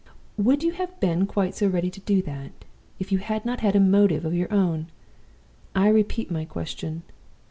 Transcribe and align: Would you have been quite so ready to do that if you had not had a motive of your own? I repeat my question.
Would 0.35 0.63
you 0.63 0.71
have 0.71 0.99
been 0.99 1.27
quite 1.27 1.53
so 1.53 1.67
ready 1.67 1.91
to 1.91 1.99
do 1.99 2.23
that 2.23 2.65
if 2.97 3.11
you 3.11 3.19
had 3.19 3.45
not 3.45 3.59
had 3.59 3.75
a 3.75 3.79
motive 3.79 4.25
of 4.25 4.33
your 4.33 4.51
own? 4.51 4.87
I 5.75 5.89
repeat 5.89 6.31
my 6.31 6.43
question. 6.43 7.03